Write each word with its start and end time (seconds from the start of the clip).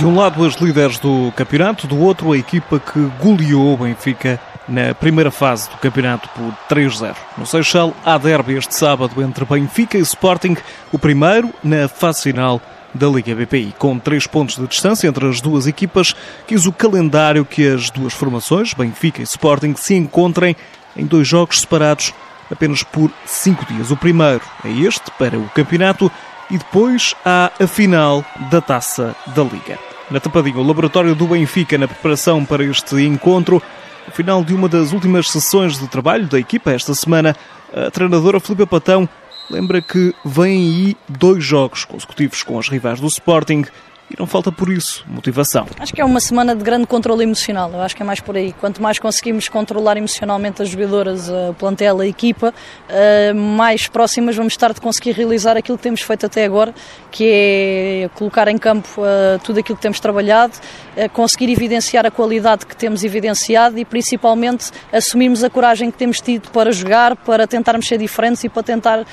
De 0.00 0.06
um 0.06 0.16
lado, 0.16 0.42
as 0.46 0.54
líderes 0.54 0.98
do 0.98 1.30
campeonato, 1.36 1.86
do 1.86 1.98
outro, 1.98 2.32
a 2.32 2.38
equipa 2.38 2.80
que 2.80 2.98
goleou 3.22 3.74
o 3.74 3.76
Benfica 3.76 4.40
na 4.66 4.94
primeira 4.94 5.30
fase 5.30 5.68
do 5.68 5.76
campeonato 5.76 6.26
por 6.30 6.54
3-0. 6.74 7.14
No 7.36 7.44
Seixal, 7.44 7.94
há 8.02 8.16
derby 8.16 8.54
este 8.54 8.74
sábado 8.74 9.22
entre 9.22 9.44
Benfica 9.44 9.98
e 9.98 10.00
Sporting, 10.00 10.56
o 10.90 10.98
primeiro 10.98 11.52
na 11.62 11.86
fase 11.86 12.22
final 12.22 12.62
da 12.94 13.08
Liga 13.08 13.34
BPI. 13.34 13.74
Com 13.78 13.98
três 13.98 14.26
pontos 14.26 14.56
de 14.56 14.66
distância 14.66 15.06
entre 15.06 15.28
as 15.28 15.42
duas 15.42 15.66
equipas, 15.66 16.16
quis 16.46 16.64
o 16.64 16.72
calendário 16.72 17.44
que 17.44 17.68
as 17.68 17.90
duas 17.90 18.14
formações, 18.14 18.72
Benfica 18.72 19.20
e 19.20 19.24
Sporting, 19.24 19.74
se 19.76 19.92
encontrem 19.92 20.56
em 20.96 21.04
dois 21.04 21.28
jogos 21.28 21.60
separados 21.60 22.14
apenas 22.50 22.82
por 22.82 23.10
cinco 23.26 23.66
dias. 23.66 23.90
O 23.90 23.98
primeiro 23.98 24.40
é 24.64 24.70
este, 24.70 25.10
para 25.18 25.38
o 25.38 25.46
campeonato, 25.50 26.10
e 26.50 26.56
depois 26.56 27.14
há 27.22 27.52
a 27.60 27.66
final 27.66 28.24
da 28.50 28.62
Taça 28.62 29.14
da 29.36 29.42
Liga. 29.42 29.89
Na 30.10 30.18
Tapadinha, 30.18 30.58
o 30.58 30.66
laboratório 30.66 31.14
do 31.14 31.28
Benfica 31.28 31.78
na 31.78 31.86
preparação 31.86 32.44
para 32.44 32.64
este 32.64 32.96
encontro. 33.02 33.62
No 34.08 34.12
final 34.12 34.42
de 34.42 34.52
uma 34.52 34.68
das 34.68 34.92
últimas 34.92 35.30
sessões 35.30 35.78
de 35.78 35.86
trabalho 35.86 36.26
da 36.26 36.36
equipa 36.36 36.72
esta 36.72 36.92
semana, 36.96 37.36
a 37.72 37.92
treinadora 37.92 38.40
Filipe 38.40 38.66
Patão 38.66 39.08
lembra 39.48 39.80
que 39.80 40.12
vêm 40.24 40.58
aí 40.58 40.96
dois 41.08 41.44
jogos 41.44 41.84
consecutivos 41.84 42.42
com 42.42 42.58
as 42.58 42.68
rivais 42.68 42.98
do 42.98 43.06
Sporting 43.06 43.64
e 44.10 44.18
não 44.18 44.26
falta 44.26 44.50
por 44.50 44.68
isso 44.68 45.04
motivação. 45.06 45.66
Acho 45.78 45.94
que 45.94 46.00
é 46.00 46.04
uma 46.04 46.20
semana 46.20 46.54
de 46.54 46.64
grande 46.64 46.86
controle 46.86 47.22
emocional, 47.22 47.70
eu 47.72 47.80
acho 47.80 47.94
que 47.94 48.02
é 48.02 48.04
mais 48.04 48.20
por 48.20 48.36
aí. 48.36 48.52
Quanto 48.52 48.82
mais 48.82 48.98
conseguimos 48.98 49.48
controlar 49.48 49.96
emocionalmente 49.96 50.62
as 50.62 50.68
jogadoras, 50.68 51.28
o 51.28 51.54
plantel, 51.54 52.00
a 52.00 52.06
equipa, 52.06 52.52
eh, 52.88 53.32
mais 53.32 53.86
próximas 53.86 54.34
vamos 54.34 54.52
estar 54.52 54.72
de 54.72 54.80
conseguir 54.80 55.12
realizar 55.12 55.56
aquilo 55.56 55.78
que 55.78 55.82
temos 55.82 56.02
feito 56.02 56.26
até 56.26 56.44
agora, 56.44 56.74
que 57.10 57.30
é 57.32 58.10
colocar 58.14 58.48
em 58.48 58.58
campo 58.58 58.88
eh, 58.98 59.38
tudo 59.44 59.60
aquilo 59.60 59.76
que 59.76 59.82
temos 59.82 60.00
trabalhado, 60.00 60.54
eh, 60.96 61.08
conseguir 61.08 61.50
evidenciar 61.50 62.04
a 62.04 62.10
qualidade 62.10 62.66
que 62.66 62.76
temos 62.76 63.04
evidenciado 63.04 63.78
e 63.78 63.84
principalmente 63.84 64.70
assumirmos 64.92 65.44
a 65.44 65.50
coragem 65.50 65.90
que 65.90 65.98
temos 65.98 66.20
tido 66.20 66.50
para 66.50 66.72
jogar, 66.72 67.14
para 67.14 67.46
tentarmos 67.46 67.86
ser 67.86 67.98
diferentes 67.98 68.42
e 68.42 68.48
para 68.48 68.62
tentar 68.62 69.06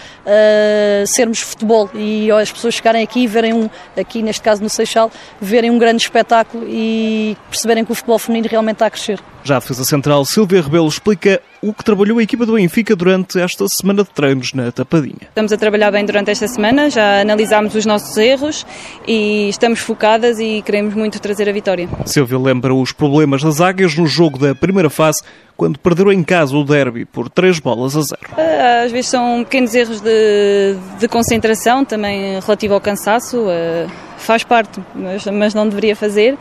sermos 1.06 1.40
futebol 1.40 1.90
e 1.94 2.32
as 2.32 2.52
pessoas 2.52 2.74
chegarem 2.74 3.04
aqui 3.04 3.22
e 3.22 3.28
verem 3.28 3.54
um, 3.54 3.70
aqui 3.98 4.22
neste 4.22 4.42
caso 4.42 4.62
no 4.62 4.70
Seixal, 4.88 5.12
verem 5.40 5.70
um 5.70 5.78
grande 5.78 6.02
espetáculo 6.02 6.66
e 6.68 7.38
perceberem 7.50 7.84
que 7.84 7.92
o 7.92 7.96
futebol 7.96 8.18
feminino 8.18 8.48
realmente 8.50 8.76
está 8.76 8.88
a 8.88 8.90
crescer. 8.90 9.20
Já 9.44 9.58
a 9.58 9.60
defesa 9.60 9.86
central 9.86 10.26
Silvia 10.26 10.62
Rebelo 10.62 10.88
explica 10.88 11.42
o 11.62 11.74
que 11.74 11.84
trabalhou 11.84 12.20
a 12.20 12.24
equipa 12.24 12.46
do 12.46 12.54
Benfica 12.54 12.96
durante 12.96 13.40
esta 13.40 13.68
semana 13.68 14.04
de 14.04 14.10
treinos 14.10 14.54
na 14.54 14.72
Tapadinha. 14.72 15.22
Estamos 15.30 15.54
a 15.54 15.58
trabalhar 15.58 15.92
bem 15.92 16.06
durante 16.06 16.32
esta 16.32 16.48
semana, 16.48 16.90
já 16.90 17.22
analisámos 17.22 17.74
os 17.74 17.86
nossos 17.86 18.16
erros 18.18 18.66
e 19.08 19.50
estamos 19.50 19.80
focadas 19.80 20.40
e 20.40 20.62
queremos 20.64 20.94
muito 20.94 21.20
trazer 21.20 21.48
a 21.48 21.52
vitória. 21.52 21.88
Silvia 22.06 22.38
lembra 22.38 22.74
os 22.74 22.92
problemas 22.92 23.42
das 23.42 23.62
águias 23.62 23.96
no 23.96 24.06
jogo 24.06 24.38
da 24.38 24.54
primeira 24.54 24.90
fase, 24.90 25.22
quando 25.56 25.80
perderam 25.80 26.12
em 26.12 26.24
casa 26.24 26.56
o 26.56 26.64
derby 26.64 27.06
por 27.06 27.30
3 27.30 27.60
bolas 27.60 27.96
a 27.96 28.02
0. 28.02 28.20
Ah, 28.38 28.84
às 28.84 28.92
vezes 28.92 29.10
são 29.10 29.44
pequenos 29.44 29.74
erros 29.74 30.02
de, 30.02 30.76
de 31.00 31.08
concentração, 31.08 31.84
também 31.84 32.40
relativo 32.40 32.74
ao 32.74 32.82
cansaço, 32.82 33.46
ah, 33.50 33.88
faz 34.18 34.44
parte, 34.44 34.82
mas, 34.94 35.26
mas 35.26 35.54
não 35.54 35.68
deveria 35.68 35.96
fazer 35.96 36.38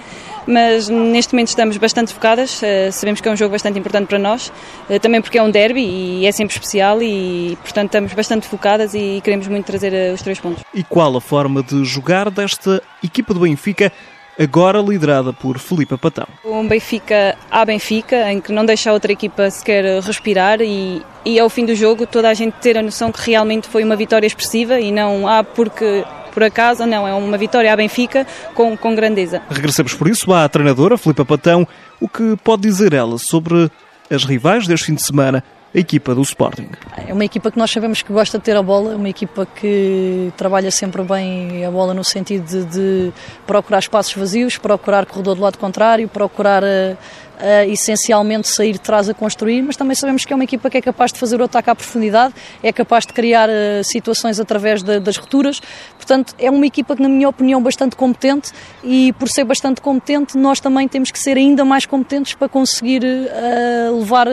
mas 0.47 0.89
neste 0.89 1.35
momento 1.35 1.49
estamos 1.49 1.77
bastante 1.77 2.15
focadas, 2.15 2.63
eh, 2.63 2.91
sabemos 2.93 3.21
que 3.21 3.29
é 3.29 3.33
um 3.33 3.37
jogo 3.37 3.53
bastante 3.53 3.79
importante 3.79 4.07
para 4.07 4.19
nós, 4.19 4.53
eh, 4.89 4.99
também 4.99 5.21
porque 5.21 5.39
é 5.39 5.43
um 5.43 5.51
derby 5.51 5.81
e 5.83 6.27
é 6.27 6.33
sempre 6.33 6.55
especial 6.55 7.03
e, 7.03 7.59
portanto, 7.63 7.87
estamos 7.87 8.13
bastante 8.13 8.47
focadas 8.47 8.95
e 8.95 9.21
queremos 9.25 9.49
muito 9.49 9.67
trazer 9.67 9.93
eh, 9.93 10.13
os 10.13 10.23
três 10.23 10.39
pontos. 10.39 10.63
E 10.73 10.85
qual 10.85 11.17
a 11.17 11.21
forma 11.21 11.63
de 11.63 11.85
jogar 11.85 12.31
desta 12.31 12.81
equipa 13.03 13.35
do 13.35 13.41
Benfica? 13.41 13.93
agora 14.39 14.81
liderada 14.81 15.33
por 15.33 15.59
Filipe 15.59 15.97
Patão. 15.97 16.27
Um 16.45 16.69
Benfica 16.69 17.35
à 17.51 17.65
Benfica, 17.65 18.31
em 18.31 18.39
que 18.39 18.53
não 18.53 18.67
deixa 18.67 18.91
a 18.91 18.93
outra 18.93 19.11
equipa 19.11 19.51
sequer 19.51 20.03
respirar 20.03 20.61
e, 20.61 21.03
e 21.25 21.41
ao 21.41 21.49
fim 21.49 21.65
do 21.65 21.75
jogo 21.75 22.07
toda 22.07 22.29
a 22.29 22.35
gente 22.35 22.53
ter 22.61 22.77
a 22.77 22.83
noção 22.83 23.11
que 23.11 23.31
realmente 23.31 23.67
foi 23.67 23.83
uma 23.83 23.97
vitória 23.97 24.27
expressiva 24.27 24.79
e 24.79 24.93
não 24.93 25.27
há 25.27 25.43
porque 25.43 26.05
por 26.37 26.45
acaso, 26.45 26.85
não, 26.85 27.09
é 27.09 27.15
uma 27.15 27.39
vitória 27.39 27.73
à 27.73 27.75
Benfica 27.75 28.27
com, 28.55 28.77
com 28.77 28.95
grandeza. 28.95 29.41
Regressamos 29.49 29.95
por 29.95 30.07
isso 30.07 30.35
à 30.35 30.47
treinadora 30.47 30.99
Filipe 30.99 31.25
Patão, 31.25 31.67
o 31.99 32.07
que 32.07 32.37
pode 32.45 32.61
dizer 32.61 32.93
ela 32.93 33.17
sobre 33.17 33.71
as 34.11 34.23
rivais 34.23 34.67
deste 34.67 34.85
fim 34.85 34.95
de 34.95 35.03
semana 35.03 35.43
a 35.75 35.79
equipa 35.79 36.15
do 36.15 36.21
Sporting. 36.21 36.69
É 37.09 37.13
uma 37.13 37.25
equipa 37.25 37.51
que 37.51 37.57
nós 37.59 37.71
sabemos 37.71 38.03
que 38.03 38.13
gosta 38.13 38.37
de 38.37 38.45
ter 38.45 38.55
a 38.55 38.63
bola, 38.63 38.97
uma 38.97 39.09
equipa 39.09 39.47
que 39.47 40.31
trabalha 40.37 40.71
sempre 40.71 41.03
bem 41.05 41.65
a 41.65 41.71
bola 41.71 41.95
no 41.95 42.05
sentido 42.05 42.45
de, 42.45 42.65
de 42.67 43.13
procurar 43.47 43.79
espaços 43.79 44.15
vazios, 44.15 44.59
procurar 44.59 45.07
corredor 45.07 45.37
do 45.37 45.41
lado 45.41 45.57
contrário, 45.57 46.07
procurar 46.07 46.63
uh, 46.63 46.99
uh, 47.37 47.71
essencialmente 47.71 48.49
sair 48.49 48.73
de 48.73 48.81
trás 48.81 49.09
a 49.09 49.15
construir, 49.15 49.63
mas 49.63 49.77
também 49.77 49.95
sabemos 49.95 50.25
que 50.25 50.33
é 50.33 50.37
uma 50.37 50.45
equipa 50.45 50.69
que 50.69 50.77
é 50.77 50.81
capaz 50.81 51.13
de 51.13 51.19
fazer 51.19 51.41
o 51.41 51.45
ataque 51.45 51.71
à 51.71 51.75
profundidade, 51.75 52.35
é 52.63 52.73
capaz 52.73 53.07
de 53.07 53.13
criar 53.13 53.49
uh, 53.49 53.85
situações 53.85 54.41
através 54.41 54.83
de, 54.83 55.01
das 55.01 55.17
rupturas. 55.17 55.61
Portanto, 55.97 56.35
é 56.39 56.51
uma 56.51 56.67
equipa 56.67 56.97
que, 56.97 57.03
na 57.03 57.09
minha 57.09 57.29
opinião, 57.29 57.63
bastante 57.63 57.97
competente 57.97 58.53
e, 58.83 59.13
por 59.15 59.29
ser 59.29 59.45
bastante 59.45 59.81
competente, 59.81 60.37
nós 60.37 60.61
também 60.61 60.89
temos 60.89 61.11
que 61.11 61.19
ser 61.19 61.37
ainda 61.37 61.65
mais 61.65 61.87
competentes 61.87 62.35
para 62.35 62.49
conseguir 62.49 63.03
uh, 63.05 63.99
levar 63.99 64.29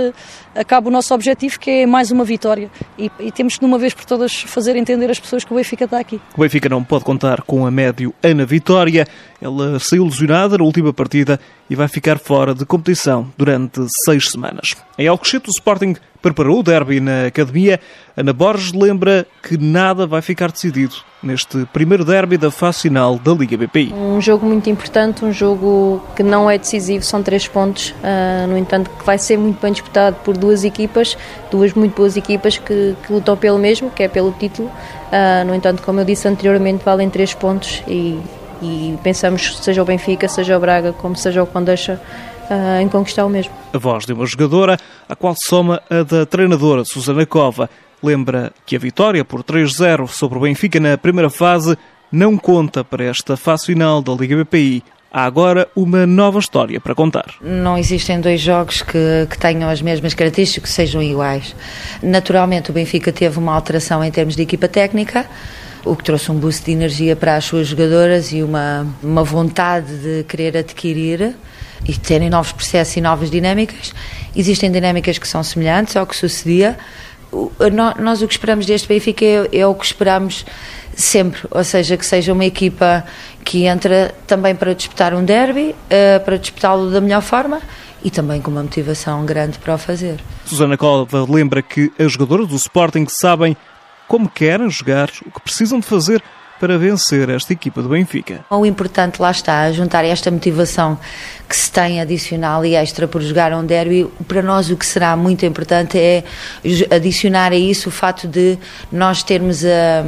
a 0.55 0.63
cabo 0.63 0.89
o 0.89 0.91
nosso 0.91 1.13
objetivo, 1.13 1.59
que 1.59 1.69
é 1.69 1.85
mais 1.85 2.11
uma 2.11 2.23
vitória. 2.23 2.69
E, 2.97 3.11
e, 3.19 3.31
temos 3.31 3.55
que, 3.55 3.59
de 3.59 3.65
uma 3.65 3.77
vez 3.77 3.93
por 3.93 4.05
todas, 4.05 4.41
fazer 4.41 4.75
entender 4.75 5.09
às 5.09 5.19
pessoas 5.19 5.43
que 5.43 5.51
o 5.51 5.55
Benfica 5.55 5.85
está 5.85 5.99
aqui. 5.99 6.19
O 6.35 6.41
Benfica 6.41 6.69
não 6.69 6.83
pode 6.83 7.03
contar 7.03 7.41
com 7.41 7.65
a 7.65 7.71
médio 7.71 8.13
Ana 8.21 8.45
Vitória. 8.45 9.07
Ela 9.41 9.79
saiu 9.79 10.05
lesionada 10.05 10.57
na 10.57 10.63
última 10.63 10.93
partida 10.93 11.39
e 11.69 11.75
vai 11.75 11.87
ficar 11.87 12.19
fora 12.19 12.53
de 12.53 12.65
competição 12.65 13.31
durante 13.37 13.81
seis 14.05 14.29
semanas. 14.29 14.75
Em 14.97 15.07
Alcochete, 15.07 15.49
o 15.49 15.51
Sporting 15.51 15.95
preparou 16.23 16.61
o 16.61 16.63
derby 16.63 17.01
na 17.01 17.27
academia. 17.27 17.79
Ana 18.15 18.31
Borges 18.31 18.71
lembra 18.71 19.27
que 19.43 19.57
nada 19.57 20.07
vai 20.07 20.21
ficar 20.21 20.51
decidido 20.51 20.95
neste 21.21 21.65
primeiro 21.73 22.05
derby 22.05 22.37
da 22.37 22.49
fase 22.49 22.81
final 22.83 23.19
da 23.19 23.33
Liga 23.33 23.57
BPI. 23.57 23.93
Um 23.93 24.21
jogo 24.21 24.45
muito 24.45 24.69
importante, 24.69 25.23
um 25.25 25.33
jogo 25.33 26.01
que 26.15 26.23
não 26.23 26.49
é 26.49 26.57
decisivo, 26.57 27.03
são 27.03 27.21
três 27.21 27.47
pontos, 27.47 27.89
uh, 27.89 28.47
no 28.47 28.57
entanto 28.57 28.89
que 28.89 29.05
vai 29.05 29.17
ser 29.17 29.37
muito 29.37 29.61
bem 29.61 29.73
disputado 29.73 30.15
por 30.23 30.37
duas 30.37 30.63
equipas, 30.63 31.17
duas 31.51 31.73
muito 31.73 31.95
boas 31.95 32.15
equipas 32.15 32.57
que, 32.57 32.95
que 33.05 33.13
lutam 33.13 33.35
pelo 33.35 33.59
mesmo, 33.59 33.91
que 33.91 34.03
é 34.03 34.07
pelo 34.07 34.31
título. 34.31 34.69
Uh, 34.69 35.45
no 35.45 35.53
entanto, 35.53 35.83
como 35.83 35.99
eu 35.99 36.05
disse 36.05 36.27
anteriormente, 36.27 36.83
valem 36.83 37.09
três 37.09 37.33
pontos 37.33 37.83
e 37.87 38.17
e 38.63 38.97
pensamos, 39.03 39.57
seja 39.57 39.81
o 39.81 39.85
Benfica, 39.85 40.27
seja 40.29 40.55
o 40.55 40.59
Braga, 40.59 40.93
como 40.93 41.17
seja 41.17 41.43
o 41.43 41.45
Condeixa, 41.45 41.99
uh, 42.53 42.81
em 42.81 42.87
conquistar 42.87 43.25
o 43.25 43.29
mesmo. 43.29 43.51
A 43.73 43.77
voz 43.77 44.05
de 44.05 44.13
uma 44.13 44.25
jogadora, 44.25 44.77
a 45.07 45.15
qual 45.15 45.35
soma 45.35 45.81
a 45.89 46.03
da 46.03 46.25
treinadora 46.25 46.85
Susana 46.85 47.25
Cova. 47.25 47.69
Lembra 48.01 48.51
que 48.65 48.75
a 48.75 48.79
vitória 48.79 49.23
por 49.23 49.43
3-0 49.43 50.07
sobre 50.07 50.37
o 50.37 50.41
Benfica 50.41 50.79
na 50.79 50.97
primeira 50.97 51.29
fase 51.29 51.77
não 52.11 52.37
conta 52.37 52.83
para 52.83 53.03
esta 53.05 53.35
fase 53.37 53.65
final 53.65 54.01
da 54.01 54.13
Liga 54.13 54.35
BPI. 54.43 54.83
Há 55.11 55.25
agora 55.25 55.67
uma 55.75 56.07
nova 56.07 56.39
história 56.39 56.81
para 56.81 56.95
contar. 56.95 57.35
Não 57.39 57.77
existem 57.77 58.19
dois 58.19 58.41
jogos 58.41 58.81
que, 58.81 59.27
que, 59.29 59.37
tenham 59.37 59.69
as 59.69 59.81
mesmas 59.81 60.13
características, 60.13 60.69
que 60.69 60.75
sejam 60.75 61.03
iguais. 61.03 61.55
Naturalmente, 62.01 62.71
o 62.71 62.73
Benfica 62.73 63.11
teve 63.11 63.37
uma 63.37 63.53
alteração 63.53 64.03
em 64.03 64.09
termos 64.09 64.35
de 64.35 64.41
equipa 64.41 64.67
técnica 64.67 65.27
o 65.85 65.95
que 65.95 66.03
trouxe 66.03 66.31
um 66.31 66.35
boost 66.35 66.65
de 66.65 66.71
energia 66.71 67.15
para 67.15 67.35
as 67.35 67.45
suas 67.45 67.67
jogadoras 67.67 68.31
e 68.31 68.41
uma, 68.41 68.87
uma 69.01 69.23
vontade 69.23 69.97
de 69.97 70.23
querer 70.23 70.57
adquirir 70.57 71.35
e 71.87 71.93
terem 71.97 72.29
novos 72.29 72.51
processos 72.51 72.95
e 72.95 73.01
novas 73.01 73.29
dinâmicas. 73.29 73.93
Existem 74.35 74.71
dinâmicas 74.71 75.17
que 75.17 75.27
são 75.27 75.43
semelhantes 75.43 75.95
ao 75.95 76.05
que 76.05 76.15
sucedia. 76.15 76.77
Nós 77.99 78.21
o 78.21 78.27
que 78.27 78.33
esperamos 78.33 78.65
deste 78.65 78.87
Benfica 78.87 79.25
é, 79.25 79.49
é 79.59 79.67
o 79.67 79.73
que 79.73 79.85
esperamos 79.85 80.45
sempre, 80.95 81.41
ou 81.49 81.63
seja, 81.63 81.97
que 81.97 82.05
seja 82.05 82.31
uma 82.31 82.45
equipa 82.45 83.03
que 83.43 83.65
entra 83.65 84.13
também 84.27 84.55
para 84.55 84.73
disputar 84.75 85.13
um 85.13 85.25
derby, 85.25 85.75
eh, 85.89 86.19
para 86.19 86.37
disputá-lo 86.37 86.91
da 86.91 87.01
melhor 87.01 87.21
forma 87.21 87.59
e 88.03 88.11
também 88.11 88.41
com 88.41 88.51
uma 88.51 88.61
motivação 88.61 89.25
grande 89.25 89.57
para 89.57 89.73
o 89.73 89.77
fazer. 89.77 90.19
Susana 90.45 90.77
Cova 90.77 91.25
lembra 91.27 91.61
que 91.61 91.91
as 91.97 92.11
jogadoras 92.11 92.47
do 92.47 92.55
Sporting 92.55 93.07
sabem 93.07 93.55
como 94.07 94.29
querem 94.29 94.69
jogar, 94.69 95.09
o 95.25 95.31
que 95.31 95.41
precisam 95.41 95.79
de 95.79 95.85
fazer 95.85 96.21
para 96.63 96.77
vencer 96.77 97.27
esta 97.27 97.51
equipa 97.51 97.81
do 97.81 97.89
Benfica. 97.89 98.45
O 98.49 98.65
importante 98.65 99.21
lá 99.21 99.31
está, 99.31 99.69
juntar 99.73 100.05
esta 100.05 100.31
motivação 100.31 100.97
que 101.49 101.57
se 101.57 101.69
tem 101.69 101.99
adicional 101.99 102.65
e 102.65 102.73
extra 102.73 103.05
por 103.05 103.21
jogar 103.21 103.51
um 103.51 103.65
derby, 103.65 104.09
para 104.29 104.41
nós 104.41 104.69
o 104.69 104.77
que 104.77 104.85
será 104.85 105.13
muito 105.17 105.45
importante 105.45 105.99
é 105.99 106.23
adicionar 106.89 107.51
a 107.51 107.57
isso 107.57 107.89
o 107.89 107.91
fato 107.91 108.29
de 108.29 108.57
nós 108.89 109.23
termos 109.23 109.65
a, 109.65 110.05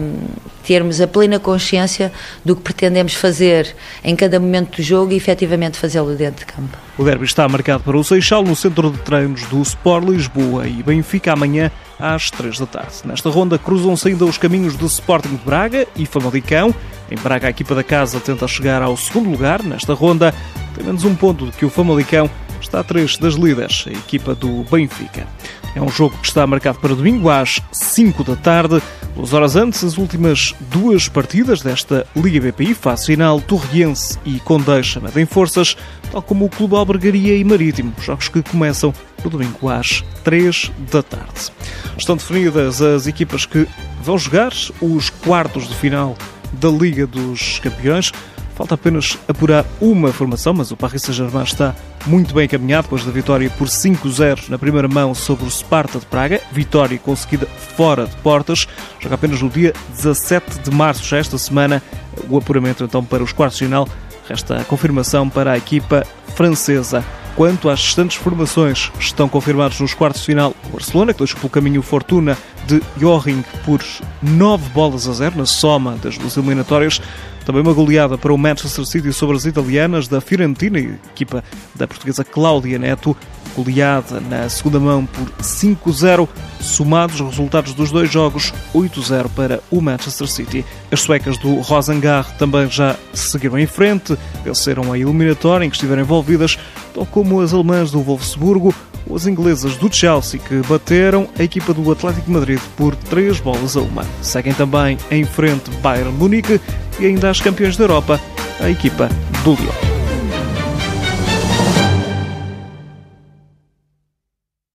termos 0.65 0.99
a 0.99 1.07
plena 1.07 1.39
consciência 1.39 2.11
do 2.43 2.55
que 2.55 2.61
pretendemos 2.61 3.13
fazer 3.13 3.75
em 4.03 4.15
cada 4.15 4.39
momento 4.39 4.77
do 4.77 4.83
jogo 4.83 5.11
e 5.11 5.15
efetivamente 5.15 5.77
fazê-lo 5.77 6.15
dentro 6.15 6.45
de 6.45 6.51
campo. 6.51 6.77
O 6.97 7.03
derby 7.03 7.25
está 7.25 7.47
marcado 7.47 7.83
para 7.83 7.97
o 7.97 8.03
Seixal 8.03 8.43
no 8.43 8.55
centro 8.55 8.89
de 8.89 8.97
treinos 8.99 9.43
do 9.45 9.61
Sport 9.61 10.05
Lisboa 10.05 10.67
e 10.67 10.81
Benfica 10.81 11.33
amanhã 11.33 11.71
às 11.99 12.31
3 12.31 12.59
da 12.59 12.65
tarde. 12.65 12.93
Nesta 13.05 13.29
ronda 13.29 13.57
cruzam-se 13.57 14.07
ainda 14.07 14.25
os 14.25 14.37
caminhos 14.37 14.75
do 14.75 14.85
Sporting 14.85 15.35
de 15.35 15.45
Braga 15.45 15.87
e 15.95 16.05
Famalicão. 16.05 16.73
Em 17.09 17.15
Braga, 17.15 17.47
a 17.47 17.49
equipa 17.51 17.75
da 17.75 17.83
casa 17.83 18.19
tenta 18.19 18.47
chegar 18.47 18.81
ao 18.81 18.97
segundo 18.97 19.29
lugar 19.29 19.61
nesta 19.61 19.93
ronda, 19.93 20.33
tem 20.73 20.83
menos 20.83 21.03
um 21.03 21.15
ponto 21.15 21.45
do 21.45 21.51
que 21.51 21.65
o 21.65 21.69
Famalicão, 21.69 22.29
está 22.59 22.79
a 22.79 22.83
três 22.83 23.17
das 23.17 23.35
líderes, 23.35 23.85
a 23.87 23.91
equipa 23.91 24.33
do 24.33 24.63
Benfica. 24.63 25.27
É 25.75 25.81
um 25.81 25.89
jogo 25.89 26.17
que 26.17 26.27
está 26.27 26.47
marcado 26.47 26.79
para 26.79 26.95
domingo 26.95 27.29
às 27.29 27.61
5 27.71 28.23
da 28.23 28.35
tarde. 28.35 28.81
Duas 29.15 29.31
horas 29.31 29.55
antes, 29.55 29.81
as 29.81 29.97
últimas 29.97 30.53
duas 30.69 31.07
partidas 31.07 31.61
desta 31.61 32.05
Liga 32.13 32.51
BPI, 32.51 32.73
fase 32.73 33.05
final, 33.05 33.39
Torriense 33.39 34.19
e 34.25 34.41
Condeixa 34.41 34.99
medem 34.99 35.25
forças, 35.25 35.77
tal 36.11 36.21
como 36.21 36.43
o 36.43 36.49
Clube 36.49 36.75
Albergaria 36.75 37.37
e 37.37 37.43
Marítimo, 37.43 37.93
jogos 38.01 38.27
que 38.27 38.43
começam 38.43 38.93
no 39.23 39.29
domingo 39.29 39.69
às 39.69 40.03
3 40.25 40.69
da 40.91 41.01
tarde. 41.01 41.49
Estão 41.97 42.17
definidas 42.17 42.81
as 42.81 43.07
equipas 43.07 43.45
que 43.45 43.65
vão 44.03 44.17
jogar 44.17 44.51
os 44.81 45.09
quartos 45.09 45.69
de 45.69 45.75
final 45.75 46.17
da 46.51 46.69
Liga 46.69 47.07
dos 47.07 47.59
Campeões. 47.59 48.11
Falta 48.55 48.75
apenas 48.75 49.17
apurar 49.27 49.65
uma 49.81 50.13
formação, 50.13 50.53
mas 50.53 50.71
o 50.71 50.77
Paris 50.77 51.01
Saint-Germain 51.01 51.43
está 51.43 51.75
muito 52.05 52.33
bem 52.33 52.45
encaminhado 52.45 52.83
depois 52.83 53.03
da 53.03 53.11
vitória 53.11 53.49
por 53.49 53.67
5-0 53.67 54.47
na 54.47 54.57
primeira 54.57 54.87
mão 54.87 55.13
sobre 55.13 55.45
o 55.45 55.51
Sparta 55.51 55.99
de 55.99 56.05
Praga, 56.05 56.39
vitória 56.53 56.97
conseguida 56.97 57.45
fora 57.45 58.05
de 58.05 58.15
portas. 58.17 58.65
Joga 58.99 59.15
apenas 59.15 59.41
no 59.41 59.49
dia 59.49 59.73
17 59.89 60.59
de 60.59 60.71
março, 60.71 61.03
já 61.03 61.17
esta 61.17 61.37
semana, 61.37 61.83
o 62.29 62.37
apuramento 62.37 62.83
então 62.85 63.03
para 63.03 63.21
os 63.21 63.33
quartos 63.33 63.57
de 63.57 63.65
final. 63.65 63.89
Resta 64.27 64.61
a 64.61 64.63
confirmação 64.63 65.29
para 65.29 65.51
a 65.51 65.57
equipa 65.57 66.05
francesa. 66.33 67.03
Quanto 67.35 67.69
às 67.69 67.83
restantes 67.83 68.15
formações, 68.15 68.89
estão 68.97 69.27
confirmados 69.27 69.81
nos 69.81 69.93
quartos 69.93 70.21
de 70.21 70.27
final 70.27 70.55
o 70.63 70.69
Barcelona, 70.69 71.11
que 71.11 71.19
deixou 71.19 71.37
pelo 71.37 71.49
caminho 71.49 71.81
Fortuna 71.81 72.37
de 72.65 72.81
Joring 72.97 73.43
por 73.63 73.83
9 74.21 74.69
bolas 74.69 75.07
a 75.07 75.13
0 75.13 75.37
na 75.37 75.45
soma 75.45 75.97
das 76.01 76.17
duas 76.17 76.35
eliminatórias. 76.37 77.01
Também 77.45 77.61
uma 77.61 77.73
goleada 77.73 78.17
para 78.17 78.33
o 78.33 78.37
Manchester 78.37 78.85
City 78.85 79.13
sobre 79.13 79.35
as 79.37 79.45
italianas 79.45 80.07
da 80.07 80.19
Fiorentina, 80.19 80.79
equipa 80.79 81.43
da 81.75 81.87
portuguesa 81.87 82.23
Cláudia 82.23 82.79
Neto, 82.79 83.15
goleada 83.55 84.19
na 84.19 84.49
segunda 84.49 84.79
mão 84.79 85.05
por 85.05 85.29
5-0, 85.41 86.27
somados 86.59 87.21
os 87.21 87.29
resultados 87.29 87.75
dos 87.75 87.91
dois 87.91 88.11
jogos, 88.11 88.51
8-0 88.73 89.29
para 89.35 89.61
o 89.69 89.79
Manchester 89.79 90.27
City. 90.27 90.65
As 90.91 91.01
suecas 91.01 91.37
do 91.37 91.61
Rosengar 91.61 92.35
também 92.37 92.67
já 92.69 92.95
seguiram 93.13 93.59
em 93.59 93.67
frente, 93.67 94.17
venceram 94.43 94.91
a 94.91 94.97
eliminatória 94.97 95.65
em 95.65 95.69
que 95.69 95.75
estiveram 95.75 96.01
envolvidas, 96.01 96.57
tal 96.95 97.05
como 97.05 97.41
as 97.41 97.53
alemãs 97.53 97.91
do 97.91 98.01
Wolfsburgo, 98.01 98.73
as 99.13 99.27
inglesas 99.27 99.77
do 99.77 99.93
Chelsea, 99.93 100.39
que 100.39 100.55
bateram 100.67 101.27
a 101.37 101.43
equipa 101.43 101.73
do 101.73 101.91
Atlético 101.91 102.31
Madrid 102.31 102.59
por 102.75 102.95
3 102.95 103.39
bolas 103.39 103.75
a 103.75 103.81
uma. 103.81 104.05
Seguem 104.21 104.53
também 104.53 104.97
em 105.11 105.23
frente 105.23 105.69
Bayern 105.81 106.11
Munique 106.11 106.59
e 106.99 107.05
ainda 107.05 107.29
as 107.29 107.41
campeões 107.41 107.77
da 107.77 107.83
Europa, 107.83 108.19
a 108.59 108.69
equipa 108.69 109.09
do 109.43 109.53
Lyon. 109.53 109.94